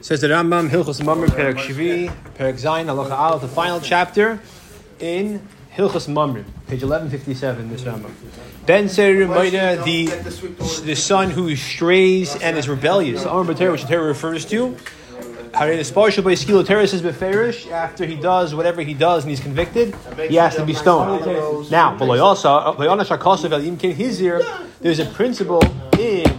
[0.00, 4.40] Says the Rambam, Hilchos Mamrim, Perek Shvi, Perek Zayin, Halacha Al, the final chapter
[5.00, 5.40] in
[5.74, 8.10] Hilchos Mamrim, page 1157, this Rambam.
[8.66, 10.06] Ben Seir Moida, the,
[10.84, 14.76] the son who strays and is rebellious, the Amr B'Ter, which the Torah refers to.
[15.54, 15.72] After
[18.04, 19.94] he does whatever he does and he's convicted,
[20.28, 21.70] he has to be stoned.
[21.70, 21.96] Now,
[24.80, 25.62] there's a principle
[25.98, 26.35] in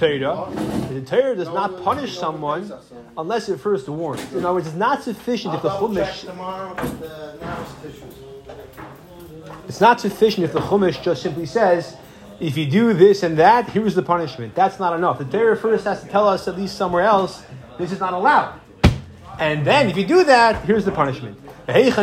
[0.00, 0.48] Torah.
[0.88, 2.72] The Torah does not punish someone
[3.18, 4.32] unless it first warns.
[4.32, 6.24] In other words, it's not sufficient if the Chumash.
[9.68, 11.96] It's not sufficient if the Chumash just simply says,
[12.40, 14.54] if you do this and that, here's the punishment.
[14.54, 15.18] That's not enough.
[15.18, 17.44] The Torah first has to tell us, at least somewhere else,
[17.76, 18.58] this is not allowed.
[19.38, 21.38] And then, if you do that, here's the punishment.
[21.66, 21.96] Where does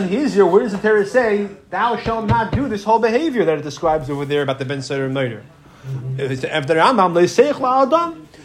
[0.71, 4.43] the Torah say, thou shalt not do this whole behavior that it describes over there
[4.43, 5.43] about the Ben Seder murder?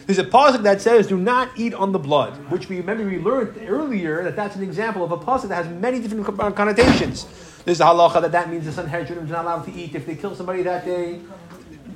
[0.05, 3.19] There's a pasuk that says, "Do not eat on the blood," which we remember we
[3.19, 7.25] learned earlier that that's an example of a pasuk that has many different connotations.
[7.65, 10.15] There's a halacha that that means the Sanhedrin is not allowed to eat if they
[10.15, 11.19] kill somebody that day.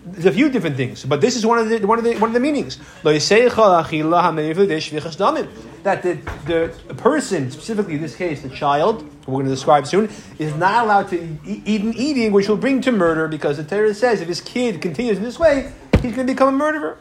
[0.06, 2.30] There's a few different things, but this is one of the one of the one
[2.30, 2.80] of the meanings.
[5.88, 9.88] That the, the person, specifically in this case the child, who we're going to describe
[9.88, 13.64] soon, is not allowed to eat an eating which will bring to murder because the
[13.64, 15.72] Torah says if his kid continues in this way,
[16.02, 16.98] he's going to become a murderer.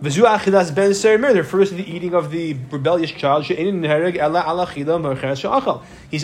[0.00, 3.44] Refers to the eating of the rebellious child.
[3.44, 3.54] He's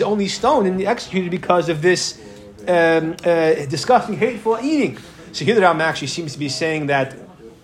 [0.01, 2.19] only stoned and executed because of this
[2.67, 4.97] um, uh, disgusting, hateful eating.
[5.31, 7.15] So here the Ram actually seems to be saying that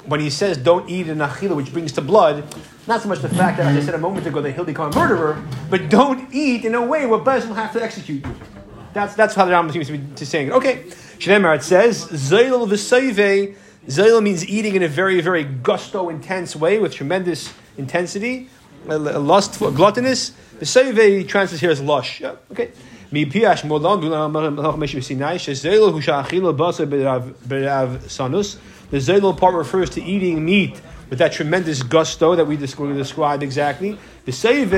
[0.06, 2.44] when he says don't eat an achila which brings to blood,
[2.86, 4.92] not so much the fact that, as I said a moment ago, that he'll become
[4.92, 8.34] a murderer, but don't eat in a way where Bez will have to execute you.
[8.92, 10.52] That's, that's how the Ram seems to be to saying it.
[10.52, 10.84] Okay,
[11.18, 13.56] Shnemar, it says, Zail v'sayve,
[13.88, 18.50] Zail means eating in a very, very gusto, intense way with tremendous intensity,
[18.86, 20.32] lustful, gluttonous.
[20.58, 22.20] The V'sayve translates here as lush.
[22.20, 22.72] Yeah, okay.
[23.12, 28.56] מפיאש מולון בלach sinai shezelo hu sha'achilo basa berav sanus.
[28.89, 33.97] the zelo part refers to eating meat with that tremendous gusto that we described exactly.
[34.25, 34.73] The seive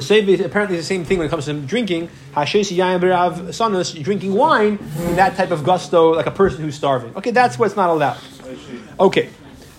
[0.00, 2.08] Save is apparently the same thing when it comes to drinking.
[2.34, 7.14] Drinking wine in that type of gusto, like a person who's starving.
[7.16, 8.18] Okay, that's what's not allowed.
[8.98, 9.30] Okay,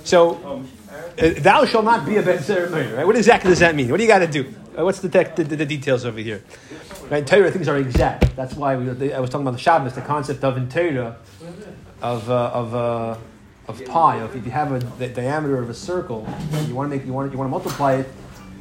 [0.03, 0.63] so
[1.19, 2.41] uh, thou shall not be a ben
[2.95, 3.05] right?
[3.05, 3.89] What exactly does that mean?
[3.89, 4.53] What do you got to do?
[4.77, 6.43] Uh, what's the, the, the, details over here?
[7.09, 8.35] Right, Torah things are exact.
[8.35, 11.17] That's why we, I was talking about the Shabbos, the concept of in Torah,
[12.03, 13.17] of uh, of uh,
[13.67, 14.17] of pi.
[14.17, 16.27] Of if you have a the diameter of a circle,
[16.67, 18.07] you want to make you want you want to multiply it.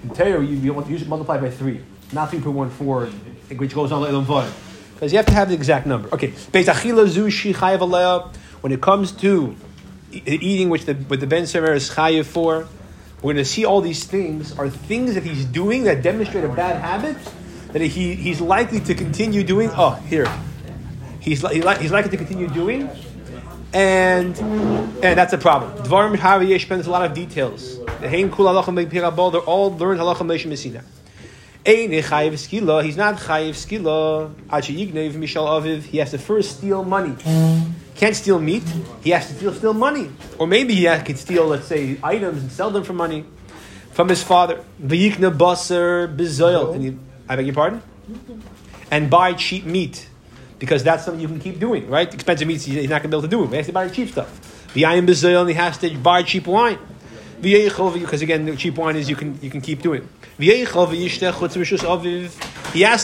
[0.04, 1.80] In you, you usually multiply by three,
[2.12, 3.06] not three point one four,
[3.56, 4.50] which goes on Elam Vod.
[4.94, 6.08] Because you have to have the exact number.
[6.14, 6.32] Okay,
[8.60, 9.56] when it comes to
[10.12, 12.68] eating, which the with the Ben Semer is chayiv for,
[13.22, 16.48] we're going to see all these things are things that he's doing that demonstrate a
[16.48, 17.16] bad habit
[17.72, 19.70] that he, he's likely to continue doing.
[19.72, 20.26] Oh, here.
[21.20, 22.90] He's, he's likely to continue doing.
[23.74, 24.38] And
[25.02, 25.72] and that's a problem.
[25.84, 27.78] Dvarim Hariyeh spends a lot of details.
[28.00, 30.84] The Hein Kul Halachim They're all learned Halachim Meshim Messina.
[31.64, 32.84] Ein chayiv skila.
[32.84, 34.34] He's not chayiv skila.
[34.50, 35.82] Achi yignev mishal aviv.
[35.82, 37.14] He has to first steal money.
[37.94, 38.64] Can't steal meat.
[39.02, 40.10] He has to steal money.
[40.38, 43.24] Or maybe he could steal, let's say, items and sell them for money
[43.92, 44.64] from his father.
[44.82, 46.10] V'yikna baser.
[47.28, 47.82] I beg your pardon?
[48.90, 50.08] And buy cheap meat.
[50.62, 52.14] Because that's something you can keep doing, right?
[52.14, 53.42] Expensive meat, he's not going to be able to do.
[53.42, 53.50] it.
[53.50, 54.30] He has to buy cheap stuff.
[54.72, 56.78] V'yayim bizoyel, he has to buy cheap wine.
[57.40, 60.08] Because again, the cheap wine is you can you can keep doing.
[60.38, 60.72] He has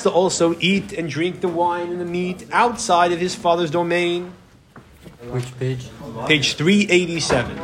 [0.03, 4.33] to also eat and drink the wine and the meat outside of his father's domain.
[5.33, 5.91] Which page?
[6.29, 7.59] Page 387.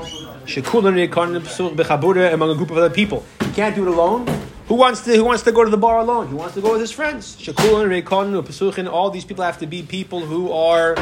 [2.35, 3.25] Among a group of other people.
[3.45, 4.27] He can't do it alone.
[4.75, 6.27] Who wants to Who wants to go to the bar alone?
[6.27, 7.37] Who wants to go with his friends.
[8.89, 10.97] All these people have to be people who are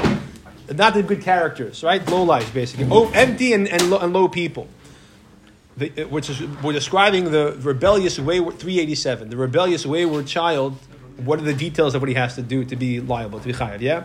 [0.74, 2.06] not the good characters, right?
[2.06, 2.86] Low lives, basically.
[2.90, 4.68] Oh, empty and, and, low, and low people.
[5.78, 10.76] The, which is, we're describing the rebellious wayward 387, the rebellious wayward child.
[11.24, 13.54] What are the details of what he has to do to be liable to be
[13.54, 13.80] chayav?
[13.80, 14.04] Yeah.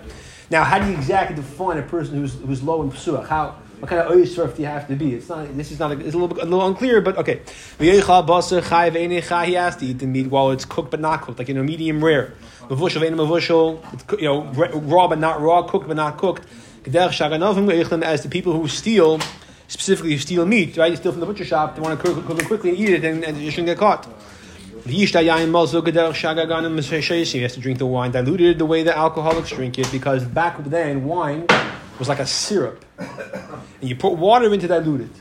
[0.50, 3.28] Now, how do you exactly define a person who's, who's low in psuach?
[3.28, 5.14] How what kind of oisrf do you have to be?
[5.14, 5.56] It's not.
[5.56, 5.92] This is not.
[5.92, 7.42] A, it's a little a little unclear, but okay.
[7.78, 11.64] He has to eat the meat while it's cooked but not cooked, like you know,
[11.64, 12.34] medium rare.
[12.70, 14.20] Mavushal mavushal.
[14.20, 14.44] You know,
[14.80, 16.44] raw but not raw, cooked but not cooked.
[16.86, 19.20] As the people who steal,
[19.68, 20.90] specifically steal meat, right?
[20.92, 21.76] You steal from the butcher shop.
[21.76, 23.78] They want to cook, cook it quickly and eat it, and, and you shouldn't get
[23.78, 24.08] caught.
[24.86, 25.20] He has to
[27.60, 31.46] drink the wine diluted the way the alcoholics drink it because back then wine
[32.00, 32.84] was like a syrup.
[32.98, 35.12] And you put water in to dilute it.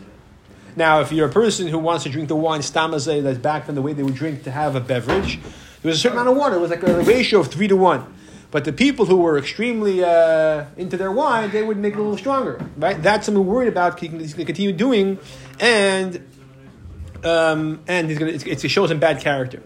[0.77, 3.75] Now, if you're a person who wants to drink the wine stamazeh, that's back then
[3.75, 5.41] the way they would drink to have a beverage,
[5.83, 6.57] there was a certain amount of water.
[6.57, 8.15] It was like a ratio of three to one.
[8.51, 12.03] But the people who were extremely uh, into their wine, they would make it a
[12.03, 13.03] little stronger, right?
[13.03, 13.99] That's something we're worried about.
[13.99, 15.19] He's going to continue doing,
[15.59, 16.27] and
[17.25, 19.63] um, and he's going to, it shows him bad character.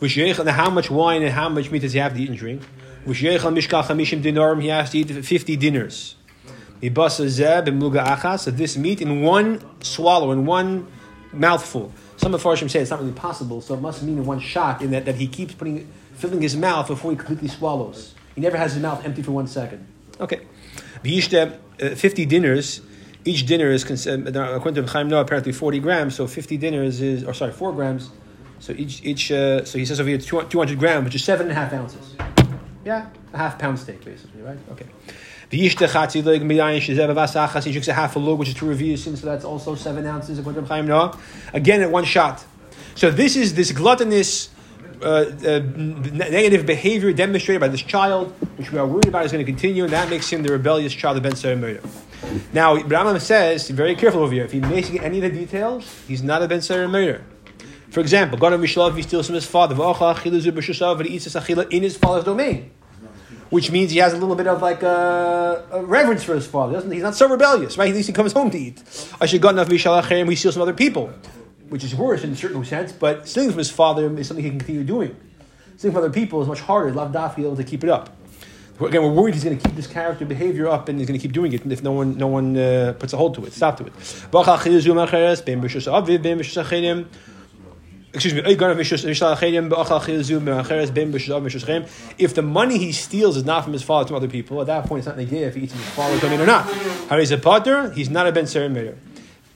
[0.00, 2.62] How much wine and how much meat does he have to eat and drink?
[3.06, 6.16] He has to eat 50 dinners.
[6.80, 10.86] So this meat in one swallow, in one
[11.32, 11.92] mouthful.
[12.16, 14.82] Some of Farshim say it's not really possible, so it must mean in one shot,
[14.82, 18.14] in that, that he keeps putting, filling his mouth before he completely swallows.
[18.34, 19.86] He never has his mouth empty for one second.
[20.20, 20.40] Okay.
[21.04, 22.80] Uh, 50 dinners,
[23.24, 24.18] each dinner is, uh,
[24.54, 28.10] according to Chaim Naeh, apparently 40 grams, so 50 dinners is, or sorry, 4 grams.
[28.58, 31.52] So each, each uh, so he says over here 200 grams, which is seven and
[31.52, 32.14] a half ounces.
[32.84, 34.58] Yeah, a half pound steak, basically, right?
[34.70, 34.86] Okay.
[35.48, 38.66] The Chatzi Leg Miyayin Shezev Vasachas, he drinks a half a log, which is two
[38.66, 41.16] revi'is, so that's also seven ounces, to Chaim Naeh.
[41.52, 42.44] Again, at one shot.
[42.96, 44.48] So this is this gluttonous
[45.00, 49.44] uh, uh, negative behavior demonstrated by this child, which we are worried about is going
[49.44, 51.80] to continue, and that makes him the rebellious child of Ben Sarah murder.
[52.52, 56.24] Now, Rambam says, very careful over here, if he's missing any of the details, he's
[56.24, 57.22] not a Ben Sarah murder.
[57.90, 59.76] For example, God of Mishlav, he steals from his father,
[61.70, 62.72] in his father's domain
[63.50, 66.74] which means he has a little bit of like a, a reverence for his father.
[66.74, 67.88] Doesn't, he's not so rebellious, right?
[67.88, 68.82] At least he comes home to eat.
[69.20, 70.26] I should enough mishalachem.
[70.26, 71.10] We steal some other people,
[71.68, 72.92] which is worse in a certain sense.
[72.92, 75.16] But stealing from his father is something he can continue doing.
[75.76, 76.92] Stealing from other people is much harder.
[76.92, 78.16] Lav daf able to keep it up.
[78.78, 81.22] Again, we're worried he's going to keep this character behavior up, and he's going to
[81.22, 83.78] keep doing it if no one, no one uh, puts a hold to it, stop
[83.78, 83.92] to it
[88.16, 88.40] excuse me,
[92.18, 94.86] if the money he steals is not from his father to other people, at that
[94.86, 96.64] point it's not negay if he eats from his father's domain or not.
[97.08, 97.90] How is a potter?
[97.92, 98.96] He's not a ben serim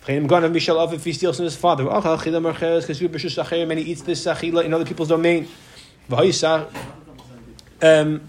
[0.03, 5.49] if he steals from his father, and he eats this sachila in other people's domain.
[7.83, 8.21] Um,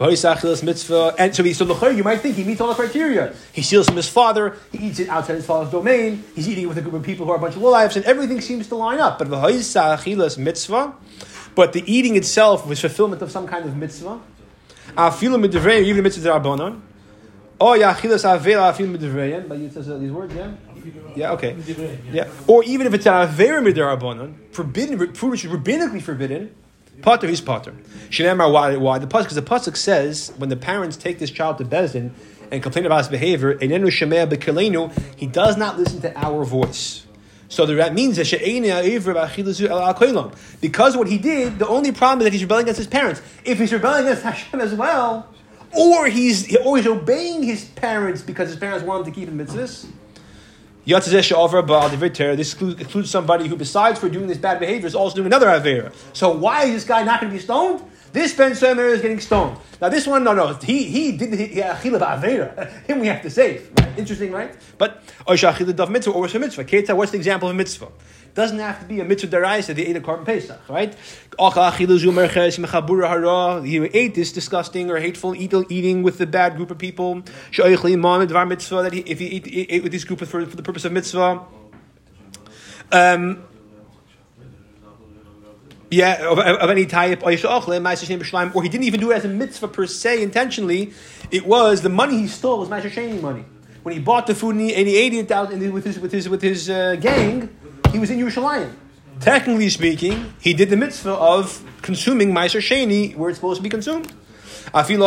[0.00, 3.34] and so, he, so the you might think he meets all the criteria.
[3.52, 6.66] He steals from his father, he eats it outside his father's domain, he's eating it
[6.66, 8.76] with a group of people who are a bunch of lowlifes, and everything seems to
[8.76, 9.18] line up.
[9.18, 9.28] But
[10.38, 10.94] mitzvah,
[11.54, 14.20] but the eating itself was fulfillment of some kind of mitzvah.
[14.96, 16.80] Even the mitzvah rabbanon.
[17.60, 19.48] Oh, yeah, chilas avera afil midivreyan.
[19.48, 20.50] But it says uh, these words, yeah?
[21.14, 21.56] Yeah, okay.
[22.10, 22.28] Yeah.
[22.48, 26.52] Or even if it's avera midirabanon, forbidden, food which is rabbinically forbidden,
[27.00, 27.74] Potter, he's Potter.
[28.10, 28.76] Shinemar, why?
[28.76, 28.98] Why?
[28.98, 32.10] The pasuk, because the pasuk says when the parents take this child to Bezdin
[32.50, 33.66] and complain about his behavior, he
[35.26, 37.06] does not listen to our voice.
[37.48, 38.26] So that means that
[40.60, 43.20] because what he did, the only problem is that he's rebelling against his parents.
[43.44, 45.28] If he's rebelling against Hashem as well,
[45.72, 49.86] or he's always obeying his parents because his parents want him to keep him mitzvahs,
[50.84, 55.92] this includes somebody who, besides for doing this bad behavior, is also doing another Avera.
[56.12, 57.82] So why is this guy not going to be stoned?
[58.12, 59.56] This Ben Semer is getting stoned.
[59.80, 62.70] Now this one, no, no, he he did the Achila Avera.
[62.86, 63.70] Him we have to save.
[63.78, 63.98] Right?
[63.98, 64.54] Interesting, right?
[64.76, 66.64] But Achila Dav Mitzvah or Mitzvah.
[66.64, 67.88] Keta, what's the example of a mitzvah?
[68.34, 70.94] Doesn't have to be a mitzvah deraisa, the ate a korban pesach, right?
[73.66, 77.22] He ate this disgusting or hateful eating with the bad group of people.
[77.54, 80.92] Mitzvah that he, if he ate, ate with this group for, for the purpose of
[80.92, 81.42] mitzvah.
[82.90, 83.44] Um,
[85.92, 89.86] yeah, of, of any type, or he didn't even do it as a mitzvah per
[89.86, 90.92] se intentionally.
[91.30, 93.44] It was the money he stole was Ma'aser money.
[93.82, 96.28] When he bought the food and he, and ate it out with his with his
[96.28, 97.50] with his uh, gang,
[97.90, 98.72] he was in Yerushalayim.
[99.20, 103.68] Technically speaking, he did the mitzvah of consuming Maaser Sheni where it's supposed to be
[103.68, 104.12] consumed.
[104.74, 105.02] Even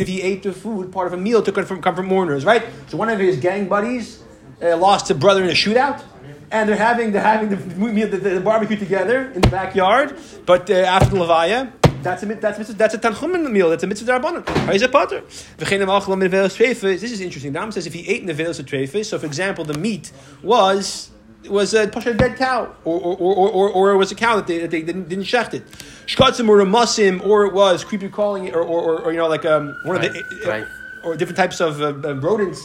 [0.00, 2.44] if he ate the food, part of a meal to come from, come from mourners,
[2.44, 2.64] right?
[2.88, 4.22] So one of his gang buddies
[4.60, 6.02] uh, lost a brother in a shootout,
[6.50, 10.16] and they're having they're having the, the, the barbecue together in the backyard.
[10.46, 13.70] But uh, after the levaya, that's a that's a, that's a tanchumen meal.
[13.70, 14.74] That's a mitzvah darabanan.
[14.74, 15.22] Is it potter?
[15.58, 17.52] This is interesting.
[17.52, 19.78] The Ram says if he ate in the veils of trefes, so for example, the
[19.78, 21.10] meat was
[21.48, 24.46] was a, a dead cow, or or, or, or, or it was a cow that
[24.46, 25.66] they, that they didn't, didn't shecht it.
[26.06, 29.28] Shkatzim or a musim, or it was creepy crawling, or, or, or, or you know
[29.28, 30.66] like um, one of the
[31.02, 32.60] or different types of uh rodents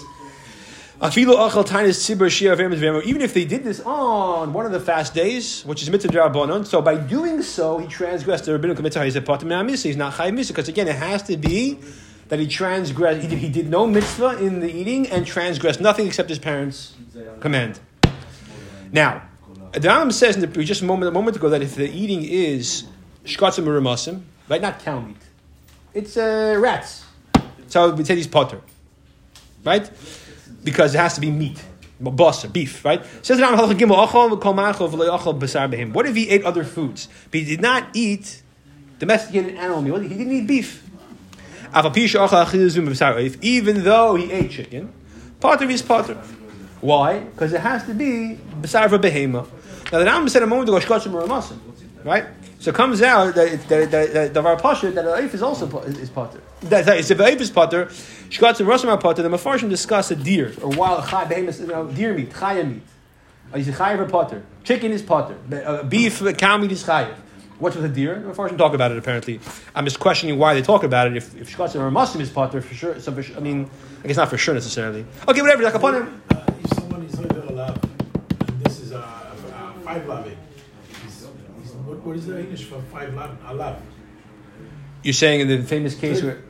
[3.02, 6.66] even if they did this on one of the fast days, which is mitzvah drabanon,
[6.66, 9.04] so by doing so, he transgressed the rabbinical mitzvah.
[9.04, 11.80] He's not chay mitzvah because again, it has to be
[12.30, 13.28] that he transgressed.
[13.28, 16.96] He did, no mitzvah in the eating and transgressed nothing except his parents'
[17.40, 17.80] command.
[18.92, 19.24] Now,
[19.74, 22.24] the Rambam says in the, just a moment, a moment ago that if the eating
[22.24, 22.86] is
[23.26, 25.18] shkatzim or right, not cow meat,
[25.94, 27.06] it's uh, rats.
[27.68, 28.62] So we say he's potter,
[29.64, 29.90] right?
[30.66, 31.64] Because it has to be meat.
[32.02, 33.02] Basa, beef, right?
[33.22, 33.40] Says.
[33.40, 33.70] What
[36.06, 37.08] if he ate other foods?
[37.32, 38.42] But he did not eat
[39.00, 40.12] domesticated animal meat.
[40.12, 40.84] He didn't eat beef.
[43.42, 44.94] Even though he ate chicken,
[45.40, 46.18] potter is potter.
[46.82, 47.20] Why?
[47.20, 49.48] Because it has to be besar behema.
[49.92, 51.60] Now the Rambam said a moment ago, ramasim,
[52.04, 52.26] right?
[52.66, 55.68] So it comes out that it, that, that, that the Varpasha, that the is also
[55.82, 56.42] is potter.
[56.62, 59.22] That, that, if the is potter, shkotzim rasim potter.
[59.22, 62.82] The Mefarshim discuss a deer or wild chay, behema, you know, deer meat, chaya meat.
[63.54, 64.42] Uh, Is chayiv or potter?
[64.64, 65.38] Chicken is potter.
[65.54, 67.14] Uh, beef, cow meat is chayiv.
[67.60, 68.20] What's with a deer?
[68.20, 69.40] The Mefarshim talk about it apparently.
[69.76, 71.16] I'm just questioning why they talk about it.
[71.16, 73.00] If if shkotzim or is potter for sure.
[73.00, 73.70] So for, sure- I mean,
[74.04, 75.06] I guess not for sure necessarily.
[75.28, 75.62] Okay, whatever.
[75.62, 76.22] Like upon him.
[76.32, 77.90] Uh, if someone is over a lab,
[78.48, 79.04] and this is a,
[79.84, 80.25] five lab,
[82.06, 83.38] what, is the English for five lab?
[83.48, 83.82] A lab.
[85.04, 86.34] You're saying in the famous case where.
[86.34, 86.42] Is, is.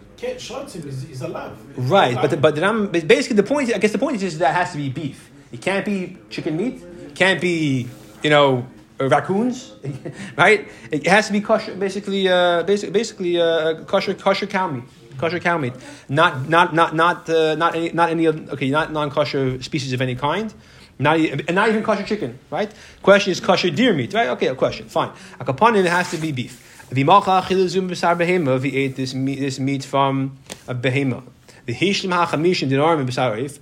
[1.77, 4.21] Right, but the, but the Ram, but basically the point, I guess the point is
[4.21, 5.29] just that it has to be beef.
[5.51, 6.81] It can't be chicken meat.
[6.81, 7.87] It can't be
[8.23, 8.65] you know
[8.99, 9.73] raccoons,
[10.37, 10.67] right?
[10.91, 14.83] It has to be kosher, basically, uh, basically, basically uh, kosher, kosher cow meat,
[15.17, 15.73] kosher cow meat.
[16.07, 20.01] Not not not not uh, not any not any okay, not non kosher species of
[20.01, 20.53] any kind.
[20.97, 22.71] Not and not even kosher chicken, right?
[23.03, 24.29] Question is kosher deer meat, right?
[24.29, 25.11] Okay, a question, fine.
[25.39, 26.61] A kapanim it has to be beef.
[26.89, 30.37] If he ate this meat, this meat from
[30.67, 31.23] a behema,
[31.65, 33.59] the hishlim hachamishin dinarim b'sar reif,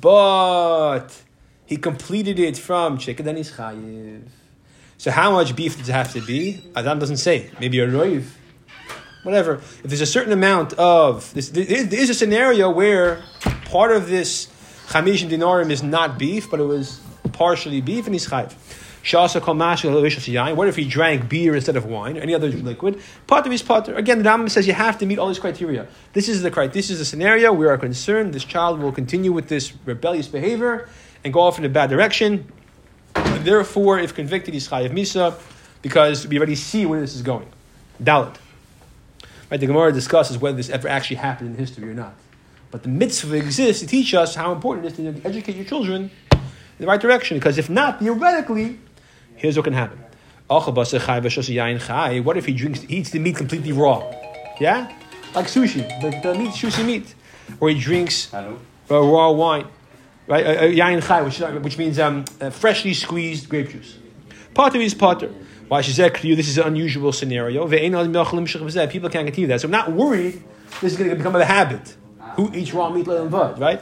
[0.00, 1.08] but
[1.66, 4.22] he completed it from chicken, then he's chayiv.
[4.98, 6.62] So how much beef does it have to be?
[6.76, 7.50] Adam doesn't say.
[7.60, 8.24] Maybe a roiv,
[9.22, 9.54] whatever.
[9.54, 13.22] If there's a certain amount of this, there is a scenario where
[13.66, 14.48] part of this
[14.88, 17.00] chamishin dinarim is not beef, but it was
[17.32, 18.54] partially beef, and he's chayiv.
[19.04, 20.56] Shasa kol.
[20.56, 23.02] What if he drank beer instead of wine or any other liquid?
[23.28, 23.94] Of his potter.
[23.94, 25.86] Again, the Rambam says you have to meet all these criteria.
[26.14, 29.48] This is the This is the scenario we are concerned this child will continue with
[29.48, 30.88] this rebellious behavior
[31.22, 32.50] and go off in a bad direction.
[33.14, 35.38] Therefore, if convicted, he's chayiv misa
[35.82, 37.48] because we already see where this is going.
[38.02, 38.36] Dalit.
[39.50, 42.14] Right, the Gemara discusses whether this ever actually happened in history or not.
[42.74, 46.10] But the mitzvah exists to teach us how important it is to educate your children
[46.32, 46.40] in
[46.80, 47.36] the right direction.
[47.36, 48.80] Because if not, theoretically,
[49.36, 50.00] here's what can happen.
[50.48, 54.02] What if he drinks, he eats the meat completely raw?
[54.58, 54.92] Yeah?
[55.36, 57.14] Like sushi, the, the meat, sushi meat.
[57.60, 58.56] Or he drinks uh,
[58.90, 59.68] raw wine.
[60.26, 60.44] Right?
[60.44, 63.98] Uh, uh, chai, which, which means um, uh, freshly squeezed grape juice.
[64.52, 65.32] Potter is potter.
[65.68, 67.68] Why she said to you, this is an unusual scenario.
[67.68, 69.60] People can't continue that.
[69.60, 70.42] So I'm not worried
[70.80, 71.98] this is going to become a habit.
[72.36, 73.80] Who eats raw meat and vod, right?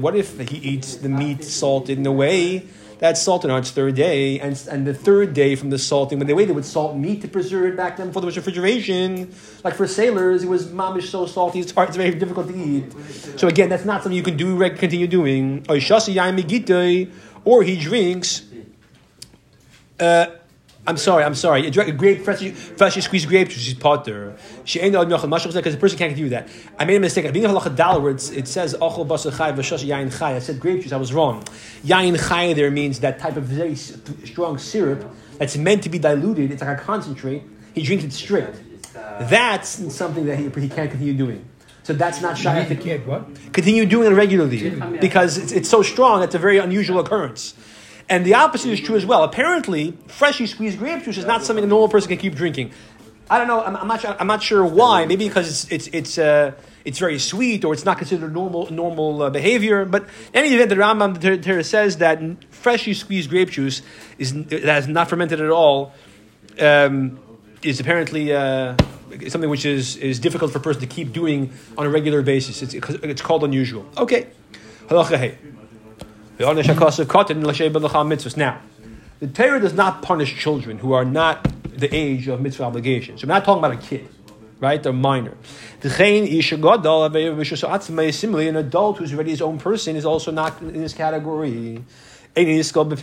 [0.00, 2.66] What if he eats the meat salted in a way
[2.98, 6.26] that's salted on its third day, and, and the third day from the salting, when
[6.26, 9.32] they waited with salt meat to preserve it back then before there was refrigeration,
[9.64, 12.92] like for sailors, it was mamish so salty, it's hard, it's very difficult to eat.
[13.38, 15.64] So again, that's not something you can do, continue doing.
[17.42, 18.42] Or he drinks,
[19.98, 20.26] uh,
[20.86, 21.66] I'm sorry, I'm sorry.
[21.66, 24.34] A dra- grape, freshly, freshly squeezed grape juice is potter.
[24.64, 26.48] She ain't because the person can't do that.
[26.78, 27.26] I made a mistake.
[27.26, 30.36] I think of halacha dal where it says achol basar chay v'shash yain chay.
[30.36, 30.92] I said grape juice.
[30.92, 31.44] I was wrong.
[31.84, 35.04] Yain chay there means that type of very strong syrup
[35.38, 36.50] that's meant to be diluted.
[36.50, 37.42] It's like a concentrate.
[37.74, 38.48] He drinks it straight.
[39.20, 41.44] That's something that he, he can't continue doing.
[41.82, 42.66] So that's not shy.
[42.66, 43.52] You can't what?
[43.52, 46.22] Continue doing it regularly because it's, it's so strong.
[46.22, 47.54] It's a very unusual occurrence.
[48.10, 49.22] And the opposite is true as well.
[49.22, 52.72] Apparently, freshly squeezed grape juice is not something a normal person can keep drinking.
[53.30, 53.62] I don't know.
[53.62, 54.00] I'm, I'm not.
[54.00, 55.06] Sure, I'm not sure why.
[55.06, 56.52] Maybe because it's it's it's uh,
[56.84, 59.84] it's very sweet, or it's not considered normal normal uh, behavior.
[59.84, 60.02] But
[60.34, 63.82] in any event, the Rambam the Torah says that freshly squeezed grape juice
[64.18, 65.92] is that is not fermented at all.
[66.58, 67.20] Um,
[67.62, 68.74] is apparently uh,
[69.28, 72.62] something which is, is difficult for a person to keep doing on a regular basis.
[72.62, 73.86] It's, it's called unusual.
[73.96, 74.28] Okay.
[74.88, 75.36] Halacha.
[76.40, 76.62] Now, the
[79.34, 81.46] Torah does not punish children who are not
[81.78, 83.18] the age of mitzvah obligation.
[83.18, 84.08] So we're not talking about a kid,
[84.58, 84.82] right?
[84.82, 85.36] They're minor.
[85.82, 86.40] Similarly,
[88.48, 91.84] an adult who's already his own person is also not in this category.
[92.34, 92.94] He's also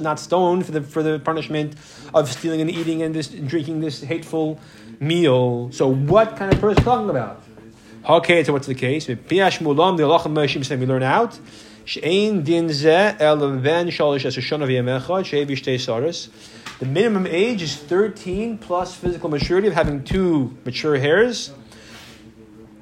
[0.00, 1.76] not stoned for the for the punishment
[2.12, 4.58] of stealing and eating and this drinking this hateful
[4.98, 5.70] meal.
[5.70, 7.40] So what kind of person are talking about?
[8.06, 9.08] Okay, so what's the case?
[9.08, 9.16] We
[10.86, 11.38] learn out.
[16.78, 21.50] The minimum age is 13 plus physical maturity of having two mature hairs.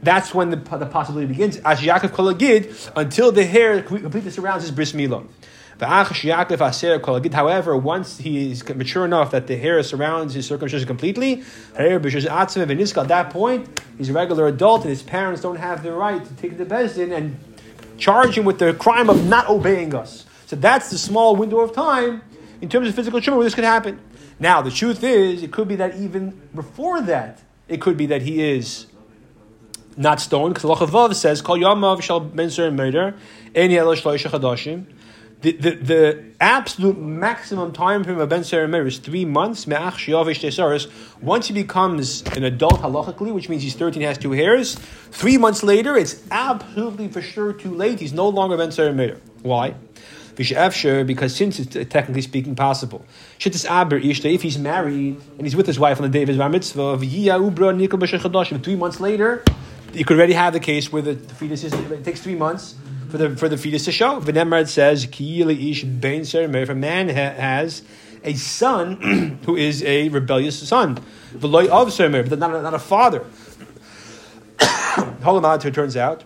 [0.02, 1.58] That's when the, the possibility begins.
[1.58, 5.24] As Yaakov Kolagid, until the hair completely surrounds his bris milah.
[5.82, 11.42] However, once he is mature enough that the hair surrounds his circumcision completely,
[11.76, 16.34] at that point, he's a regular adult and his parents don't have the right to
[16.34, 17.36] take the Bezdin and
[17.98, 20.26] charge him with the crime of not obeying us.
[20.46, 22.22] So that's the small window of time
[22.60, 23.98] in terms of physical truma where this could happen.
[24.38, 28.22] Now, the truth is, it could be that even before that, it could be that
[28.22, 28.86] he is
[29.96, 33.14] not stoned, because Allah Vav says, Kol Yamav shall ben murder,
[33.54, 34.86] any chadashim.
[35.42, 39.66] The, the, the absolute maximum time frame of Ben Seremer is three months.
[41.20, 44.76] Once he becomes an adult halachically, which means he's 13 has two hairs,
[45.11, 47.99] three months later, it's absolutely for sure too late.
[47.99, 49.18] He's no longer Ben Seremer.
[49.42, 49.75] Why?
[50.34, 53.04] because since it's uh, technically speaking possible.
[53.38, 56.99] If he's married and he's with his wife on the day of his bar mitzvah,
[56.99, 59.44] three months later,
[59.92, 62.76] you could already have the case where the fetus is, it takes three months
[63.12, 64.21] for the, for the fetus to show.
[64.21, 67.83] V'nemar says, if a man ha- has
[68.25, 70.99] a son who is a rebellious son,
[71.35, 73.21] v'loy of but not, not a father.
[74.59, 76.25] Holamad, turns out,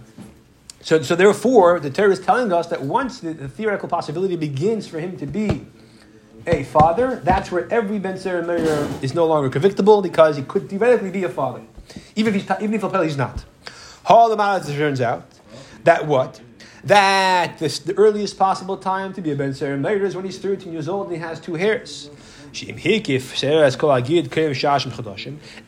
[0.80, 4.86] so, so therefore, the Torah is telling us that once the, the, theoretical possibility begins
[4.86, 5.66] for him to be
[6.46, 8.14] a father, that's where every Ben
[8.46, 11.62] Meir is no longer convictable because he could theoretically be a father,
[12.14, 13.44] even if he's even if he's not.
[14.08, 15.24] Matters turns out
[15.82, 16.40] that what
[16.84, 20.88] that the earliest possible time to be a Ben Meir is when he's 13 years
[20.88, 22.10] old and he has two hairs.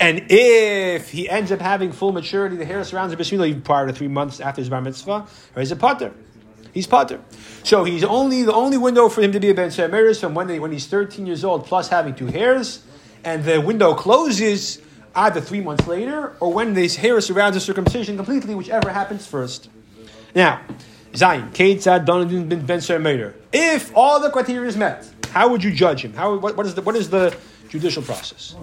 [0.00, 3.86] And if he ends up having full maturity, the hair surrounds the bris milah prior
[3.86, 6.14] to three months after his bar mitzvah, or he's a potter.
[6.72, 7.20] He's potter.
[7.62, 10.34] So he's only the only window for him to be a ben Shamir is from
[10.34, 12.84] when, they, when he's 13 years old plus having two hairs,
[13.24, 14.80] and the window closes
[15.14, 19.68] either three months later or when this hair surrounds the circumcision completely, whichever happens first.
[20.34, 20.60] Now,
[21.18, 22.80] Zayin, Ketzad bin Ben
[23.52, 26.12] If all the criteria is met, how would you judge him?
[26.14, 27.36] How, what, what, is, the, what is the
[27.68, 28.54] judicial process?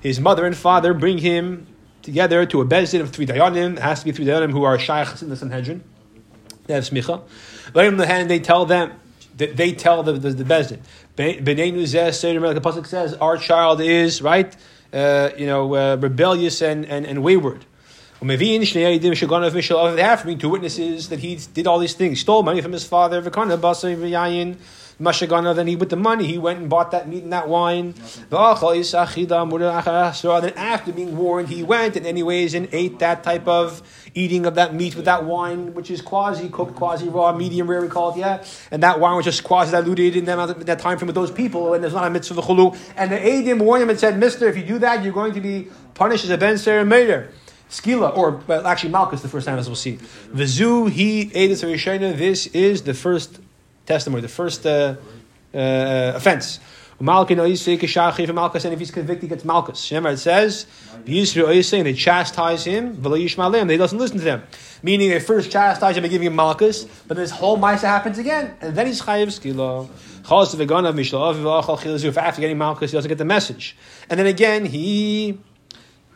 [0.00, 1.66] His mother and father bring him
[2.02, 3.76] together to a bezdin of three dayanim.
[3.78, 5.82] It has to be three dayanim who are shaykhs in the Sanhedrin.
[6.66, 7.22] They have smicha.
[7.74, 8.30] Let the hand.
[8.30, 8.92] They tell them.
[9.36, 10.80] They tell the the, the bezdin.
[11.16, 14.54] B'neinu zeh like the pasuk says, our child is right.
[14.92, 17.66] Uh, you know, uh, rebellious and, and, and wayward.
[18.20, 23.20] They have two witnesses that he did all these things, stole money from his father,
[23.20, 23.32] then
[25.68, 27.94] he with the money he went and bought that meat and that wine.
[28.30, 28.40] Then
[30.56, 33.80] after being warned, he went and anyways and ate that type of
[34.14, 37.80] eating of that meat with that wine, which is quasi cooked, quasi raw, medium rare,
[37.80, 38.42] we call it, yeah.
[38.72, 41.84] And that wine was just quasi diluted in that, time frame with those people, and
[41.84, 42.76] there's not a mitzvah chulu.
[42.96, 45.40] And the Adim warned him and said, Mister, if you do that, you're going to
[45.40, 47.30] be punished as a Ben Sarah Meir.
[47.70, 49.98] Skila, or well, actually Malchus, the first time as we'll see.
[50.32, 52.16] Vizu he edis rishayna.
[52.16, 53.40] This is the first
[53.86, 54.96] testimony, the first uh,
[55.54, 56.60] uh, offense.
[57.00, 59.88] Malchus, and if he's convicted, he gets Malchus.
[59.92, 64.42] Remember, it says, and they chastise him, and he doesn't listen to them.
[64.82, 68.56] Meaning, they first chastise him by giving him Malchus, but this whole Maisa happens again,
[68.60, 69.88] and then he's Chayiv Skila.
[72.16, 73.76] After getting Malchus, he doesn't get the message.
[74.10, 75.38] And then again, he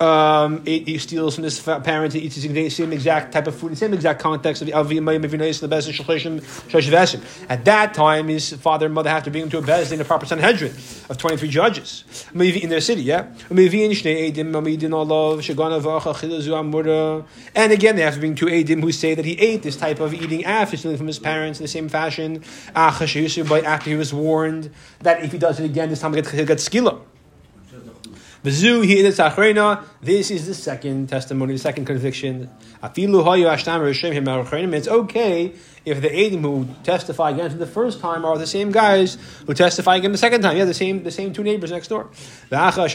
[0.03, 3.73] um, he steals from his parents, he eats the same exact type of food, in
[3.73, 8.95] the same exact context of the the best transgression At that time, his father and
[8.95, 10.73] mother have to bring him to a bezin, a proper Sanhedrin
[11.09, 12.05] of 23 judges.
[12.35, 13.33] In their city, yeah?
[13.49, 13.59] And
[17.73, 20.15] again, they have to bring two Edim who say that he ate this type of
[20.15, 22.43] eating after stealing from his parents in the same fashion,
[22.75, 27.12] after he was warned that if he does it again, this time he'll get,
[28.45, 29.85] he'll get skila.
[30.01, 32.51] This is the second testimony, the second conviction.
[32.83, 35.53] It's okay
[35.85, 39.55] if the Adim who testify against him the first time are the same guys who
[39.55, 40.57] testify again the second time.
[40.57, 42.11] Yeah, the same the same two neighbors next door.
[42.51, 42.89] After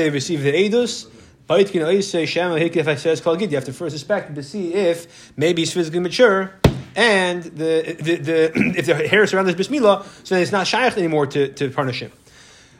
[0.00, 1.06] they receive the Edus,
[1.48, 1.64] you
[3.56, 6.54] have to first inspect to see if maybe he's physically mature
[6.96, 10.96] and the, the, the if the hair surrounds his bris milah, so it's not shaykh
[10.96, 12.12] anymore to, to punish him.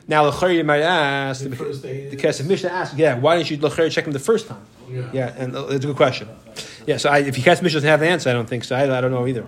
[0.07, 3.59] Now, Lachari, you might ask, the, the, the Kesef Mishnah asks, yeah, why didn't you
[3.59, 4.65] Lachari check him the first time?
[4.91, 6.29] Yeah, yeah and uh, it's a good question.
[6.87, 8.77] Yeah, so I, if Kesef Mishnah doesn't have the answer, I don't think so.
[8.77, 9.47] I, I don't know either.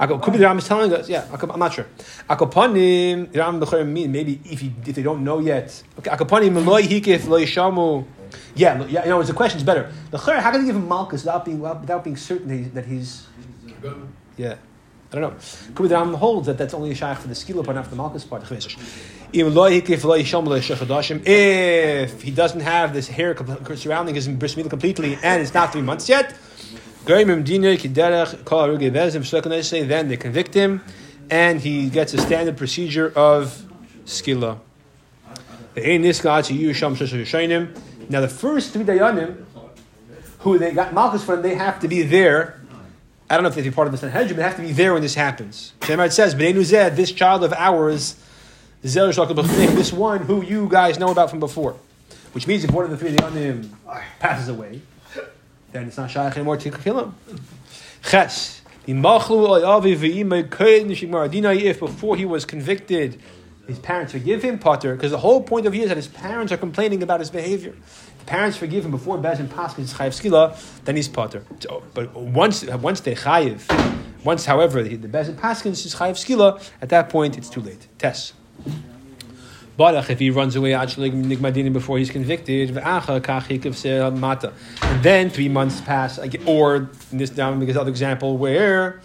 [0.00, 1.86] I could be the Ram is telling us, yeah, I'm not sure.
[2.28, 5.80] Akopanim, Ram Lachari mean, maybe if, you, if they don't know yet.
[6.00, 8.04] Okay, Akopanim, Meloi Hikif, Loi Shamu.
[8.56, 9.92] Yeah, yeah, you know, the question's better.
[10.10, 13.26] The khair, how can they give him Malchus without being, without being certain that he's.
[14.36, 14.56] Yeah.
[15.12, 15.36] I don't know.
[15.74, 17.84] Could be the Ram holds that that's only a shaykh for the skila part, not
[17.84, 18.44] for the malchus part.
[21.26, 23.36] If he doesn't have this hair
[23.74, 26.34] surrounding his bris completely, and it's not three months yet,
[27.04, 27.44] then
[30.08, 30.80] they convict him,
[31.28, 33.66] and he gets a standard procedure of
[34.06, 34.60] skila.
[38.08, 39.44] Now the first three dayanim,
[40.38, 42.61] who they got malchus from, they have to be there.
[43.32, 44.72] I don't know if they be part of the Sanhedrin, but they have to be
[44.72, 45.72] there when this happens.
[45.80, 46.34] Shemar says,
[46.94, 48.16] this child of ours,
[48.82, 51.74] this one who you guys know about from before.
[52.32, 53.70] Which means if one of the three dayanim
[54.20, 54.82] passes away,
[55.72, 57.14] then it's not shaykh anymore to kill him.
[58.04, 58.60] Ches.
[58.86, 59.00] If
[61.80, 63.18] before he was convicted,
[63.66, 66.52] his parents forgive him, Potter, because the whole point of it is that his parents
[66.52, 67.74] are complaining about his behavior.
[68.26, 69.46] Parents forgive him before Bezin
[69.78, 71.44] is chayiv skila, then he's Potter.
[71.94, 73.62] But once, once they chayiv,
[74.24, 77.88] once, however, the, Bezin Paschal is chayiv skila, at that point it's too late.
[77.98, 78.34] Test.
[79.76, 82.86] But if he runs away actually niggmadinim before he's convicted, and
[85.02, 89.00] then three months pass, or in this down because other example where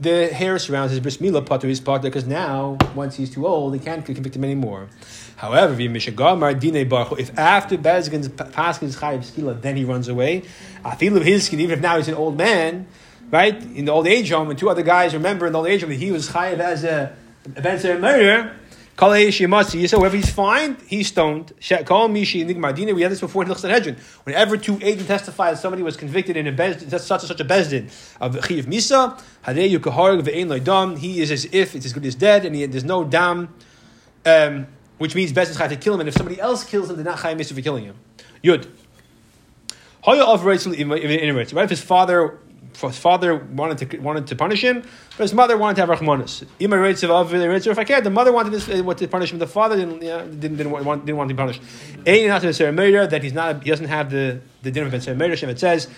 [0.00, 3.74] the hair surrounds his bris milah pater his pater because now once he's too old
[3.74, 4.88] he can't convict him anymore.
[5.36, 10.42] However, if after Bezgin's paskin's chayiv skila, then he runs away,
[10.84, 12.86] I feel of his skin, even if now he's an old man,
[13.30, 15.82] right in the old age home, and two other guys remember in the old age
[15.82, 17.14] home that he was chayiv as a
[17.56, 18.56] event murder.
[18.98, 21.52] Whoever he's fined, he's stoned.
[21.60, 21.96] We had
[23.12, 23.96] this before in Sanhedrin.
[24.24, 27.44] Whenever two agents testify that somebody was convicted in a bezdin, such and such a
[27.44, 29.16] bezdin of chiv misa,
[30.98, 33.54] he is as if it's as good as dead, and he, there's no dam,
[34.26, 34.66] um,
[34.98, 37.18] which means bezdin have to kill him, and if somebody else kills him, they're not
[37.18, 37.94] chayiv misa for killing him.
[38.42, 38.66] Yud.
[40.04, 41.64] Right?
[41.64, 42.38] If his father
[42.86, 46.44] his father wanted to wanted to punish him, but his mother wanted to have rachmanis.
[46.60, 49.38] If I cared, the mother wanted this, uh, to punish him.
[49.38, 51.60] The father didn't yeah, didn't, didn't, want, didn't want to be punished.
[52.04, 55.32] That he's not he doesn't have the the din of ben murder.
[55.34, 55.88] It says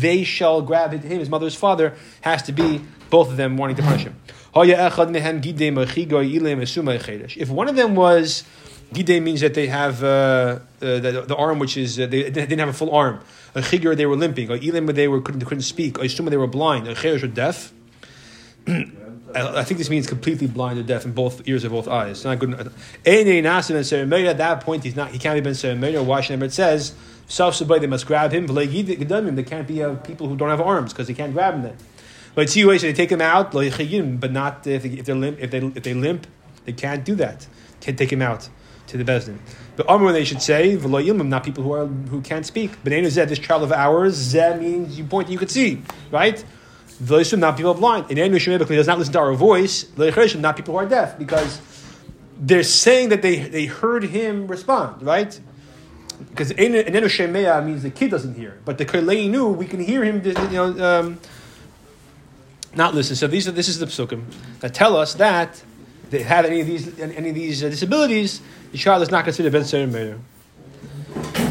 [0.00, 1.18] they shall grab him.
[1.20, 4.16] His mother's father has to be both of them wanting to punish him.
[7.36, 8.44] If one of them was
[8.92, 12.58] Gide means that they have uh, uh, the, the, arm, which is uh, they, didn't
[12.58, 13.20] have a full arm.
[13.54, 14.50] A chigger, they were limping.
[14.50, 15.98] A ilim, they were couldn't, couldn't speak.
[15.98, 16.86] A shuma, they were blind.
[16.86, 17.72] A cheresh were deaf.
[19.34, 22.12] I think this means completely blind or deaf in both ears or both eyes.
[22.12, 22.54] It's not good.
[22.54, 22.72] At
[23.04, 25.10] that point, he's not.
[25.10, 26.04] He can't ben seremeya.
[26.04, 26.20] Why?
[26.20, 26.94] It says
[27.26, 28.46] self they must grab him.
[28.46, 31.62] They can't be uh, people who don't have arms because they can't grab him.
[31.62, 31.76] Then,
[32.34, 35.38] but so they take him out, but not if, they, if they're limp.
[35.40, 36.26] If they if they limp,
[36.64, 37.46] they can't do that.
[37.80, 38.48] Can't take him out
[38.88, 39.38] to the Bezdin.
[39.76, 42.82] The Amr they should say, V'lo Yilmim, not people who are who can't speak.
[42.82, 46.44] B'neinu Zeh, this child of ours, Zeh means you point you could see, right?
[47.02, 48.10] V'lo Yisum, not people blind.
[48.10, 49.84] In Enu Shemei does not listen to our voice.
[49.84, 51.60] V'lo not people who are deaf, because
[52.40, 55.38] they're saying that they, they heard him respond, right?
[56.30, 60.24] Because Enu Shemei means the kid doesn't hear, but the Kaleinu, we can hear him,
[60.24, 61.20] you know, um,
[62.74, 63.16] not listen.
[63.16, 64.24] So these are, this is the psukim
[64.60, 65.62] that tell us that
[66.10, 68.40] they have any of these any of these uh, disabilities,
[68.72, 70.18] the child is not considered a ben serim murder.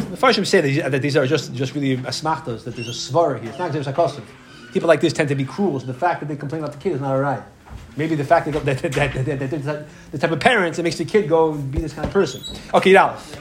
[0.09, 3.39] The Farshim say that that these, are just, just really asmachtas, that there's a svara
[3.39, 3.49] here.
[3.49, 4.25] It's not exam
[4.73, 6.79] People like this tend to be cruel, so the fact that they complain about the
[6.79, 7.43] kid is not alright.
[7.95, 10.97] Maybe the fact that, that, that, that, that, that, the type of parents that makes
[10.97, 12.41] the kid go and be this kind of person.
[12.73, 13.39] Okay, Yidalef.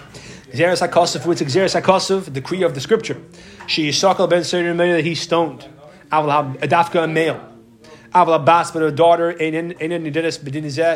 [0.52, 2.32] Gzeres HaKosov, what's Gzeres HaKosov?
[2.32, 3.20] Decree of the scripture.
[3.66, 5.68] She is Sakal ben Serim that he stoned.
[6.10, 7.55] Adafka a male.
[8.16, 9.36] Aval Abbas, but her daughter,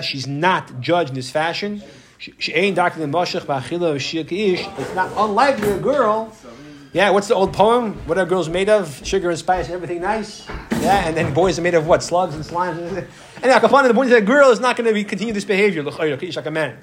[0.02, 1.82] she's not judged in this fashion.
[2.18, 3.94] She ain't Bachila
[4.78, 6.32] It's not unlikely a girl.
[6.92, 7.94] Yeah, what's the old poem?
[8.06, 9.00] What are girls made of?
[9.04, 10.48] Sugar and spice and everything nice.
[10.80, 12.02] Yeah, and then boys are made of what?
[12.02, 13.06] Slugs and slimes.
[13.42, 15.46] And now, the point is that a girl is not going to be continue this
[15.46, 15.82] behavior.
[15.82, 16.76] Like a man.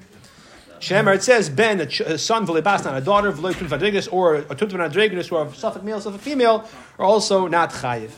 [0.79, 5.45] Shemar, it says Ben, a son, V'lebas, not a daughter, Vadrigus, or a Adregus, or
[5.45, 8.09] a Suffolk male, Suffolk female, are also not chayiv.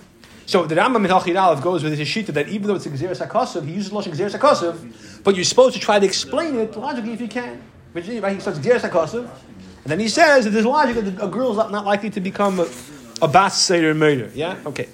[0.49, 2.89] So the Rambam in Halchid Aleph goes with his shita that even though it's a
[2.89, 7.13] Gzeres he uses Lashon Gzeres HaKasav, but you're supposed to try to explain it logically
[7.13, 7.61] if you can.
[7.93, 8.03] Right?
[8.03, 9.29] He starts Gzeres HaKasav,
[9.83, 12.59] and then he says that there's logic that a girl is not likely to become
[12.59, 12.67] a,
[13.21, 14.31] a Bas Seder murder.
[14.33, 14.57] Yeah?
[14.65, 14.89] Okay.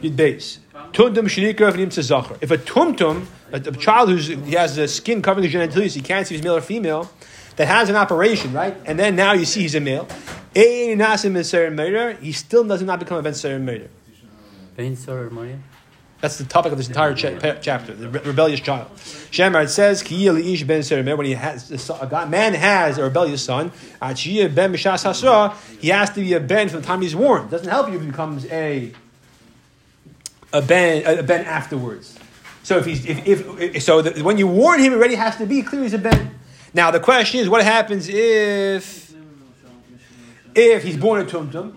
[0.00, 0.58] Yud base.
[0.74, 2.36] Tumtum Shanikra Zacher.
[2.40, 6.00] If a tumtum, a, a child who's he has a skin covering his genitals, he
[6.00, 7.08] can't see if he's male or female,
[7.54, 8.76] that has an operation, right?
[8.84, 10.08] And then now you see he's a male.
[10.52, 13.88] He still does not become a Ben Seder murder.
[16.20, 18.88] That's the topic of this entire cha- chapter, the re- rebellious child.
[18.94, 23.72] Shemar, says, when he has, a man has a rebellious son,
[25.80, 27.46] he has to be a ben from the time he's warned.
[27.46, 28.92] It doesn't help you if he becomes a
[30.52, 32.16] a ben a ben afterwards.
[32.62, 35.36] So if he's if, if, if so, the, when you warn him, it already has
[35.38, 36.38] to be clear he's a ben.
[36.72, 39.12] Now the question is, what happens if
[40.54, 41.74] if he's born a tumtum,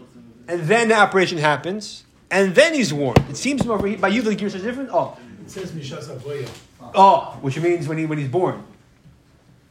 [0.47, 3.19] and then the operation happens, and then he's warned?
[3.29, 4.89] It seems more by you the gears is different.
[4.91, 6.49] Oh, It says Mishas Avoya.
[6.95, 8.63] oh, which means when he when he's born.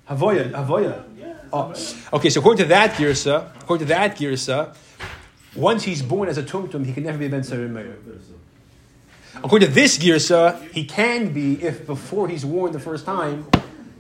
[0.09, 1.03] Havoya, havoya.
[1.53, 1.73] Oh,
[2.17, 2.31] okay.
[2.31, 4.75] So according to that girsa, according to that girsa,
[5.55, 7.97] once he's born as a tumtum, he can never be a ben Sarah Meir.
[9.37, 13.47] According to this girsa, he can be if before he's warned the first time,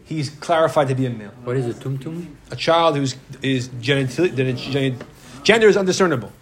[0.05, 1.33] he's clarified to be a male.
[1.45, 2.27] What is a tumtum?
[2.51, 4.29] A child whose is genital,
[5.43, 6.33] gender is undiscernible.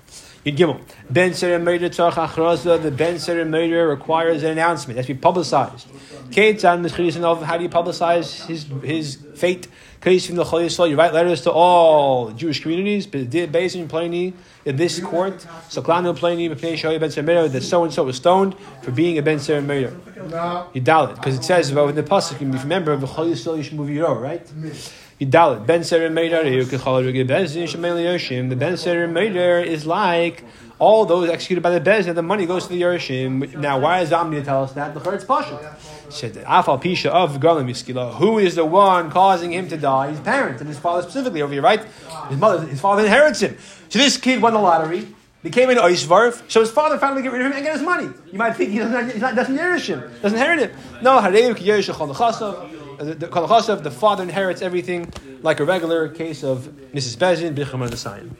[0.44, 0.80] Yud Gimel.
[1.08, 4.98] Ben Seret Meir Tzach Achraza, the Ben Seret Meir requires an announcement.
[4.98, 5.86] It has to be publicized.
[6.30, 9.68] Keitzan Mischiris how do you publicize his, his fate?
[10.02, 14.74] From the Chol Yisrael, you write letters to all Jewish communities, based in Pliny, in
[14.74, 18.56] this court, Soklanu Pliny, Mepnei Shoy Ben Seret Meir, that so and so was stoned
[18.82, 19.96] for being a Ben Seret Meir.
[20.74, 23.86] You doubt it, because it says about in the Pasuk, remember, the Chol Yisrael Yishmu
[23.86, 24.44] V'yiro, right?
[25.24, 25.66] Yudalit.
[25.66, 26.64] Ben Seret Meir,
[28.48, 30.44] the Ben Seret Meir is like
[30.78, 33.54] all those executed by the Bez, and the money goes to the Yerushim.
[33.54, 34.94] Now, why is Amni tell us that?
[34.94, 35.76] The Church Pasha.
[36.06, 38.14] He said, Afal Pisha of Galim Yiskila.
[38.16, 40.10] Who is the one causing him to die?
[40.10, 41.84] His parents, and his father specifically over here, right?
[42.28, 43.56] His mother, his father inherits him.
[43.90, 45.06] So this kid won the lottery,
[45.44, 48.08] became an Oisvarf, so his father finally get rid of him and get his money.
[48.32, 50.70] You might think he doesn't, not, doesn't nourish him, doesn't inherit him.
[51.00, 51.88] No, Harev Kiyesh
[52.98, 53.26] Uh, the, the,
[53.82, 57.16] the father inherits everything like a regular case of Mrs.
[57.16, 58.30] Bezin, Bicham, the sign.